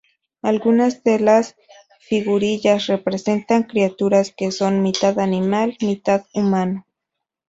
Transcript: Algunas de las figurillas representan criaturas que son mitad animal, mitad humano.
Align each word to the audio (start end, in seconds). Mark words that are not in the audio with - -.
Algunas 0.41 1.03
de 1.03 1.19
las 1.19 1.55
figurillas 1.99 2.87
representan 2.87 3.61
criaturas 3.65 4.33
que 4.35 4.49
son 4.49 4.81
mitad 4.81 5.19
animal, 5.19 5.77
mitad 5.79 6.25
humano. 6.33 6.87